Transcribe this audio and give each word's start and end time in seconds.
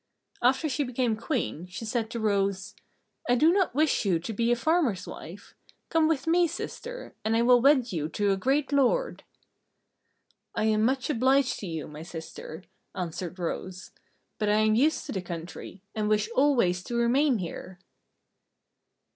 After 0.41 0.67
she 0.67 0.83
became 0.83 1.15
Queen, 1.15 1.67
she 1.67 1.85
said 1.85 2.09
to 2.09 2.19
Rose: 2.19 2.73
"I 3.29 3.35
do 3.35 3.53
not 3.53 3.75
wish 3.75 4.03
you 4.03 4.17
to 4.17 4.33
be 4.33 4.51
a 4.51 4.55
farmer's 4.55 5.05
wife. 5.05 5.53
Come 5.89 6.07
with 6.07 6.25
me, 6.25 6.47
sister, 6.47 7.13
and 7.23 7.37
I 7.37 7.43
will 7.43 7.61
wed 7.61 7.91
you 7.93 8.09
to 8.09 8.31
a 8.31 8.35
great 8.35 8.71
lord." 8.73 9.23
"I 10.55 10.63
am 10.63 10.81
much 10.81 11.11
obliged 11.11 11.59
to 11.59 11.67
you, 11.67 11.87
my 11.87 12.01
sister," 12.01 12.63
answered 12.95 13.37
Rose, 13.37 13.91
"but 14.39 14.49
I 14.49 14.55
am 14.57 14.73
used 14.73 15.05
to 15.05 15.11
the 15.11 15.21
country, 15.21 15.83
and 15.93 16.09
wish 16.09 16.29
always 16.29 16.83
to 16.85 16.95
remain 16.95 17.37
here." 17.37 17.77